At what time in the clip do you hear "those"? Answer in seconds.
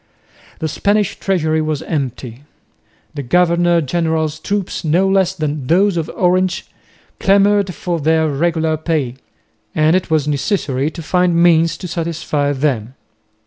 5.67-5.95